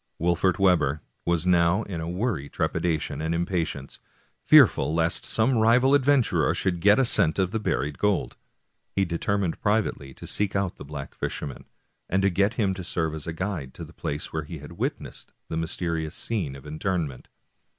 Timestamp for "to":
10.15-10.25, 12.73-12.83, 13.75-13.83